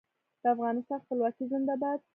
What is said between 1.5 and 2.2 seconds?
زنده باد.